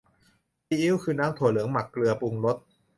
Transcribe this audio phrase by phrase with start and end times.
[0.67, 2.57] ซีอิ๊ว คือน้ำถั่วเหลืองหมักเกลือปรุงรส